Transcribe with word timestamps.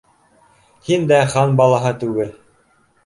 Һин 0.87 1.05
дә 1.13 1.19
хан 1.33 1.53
балаһы 1.61 1.93
түгел. 2.05 2.33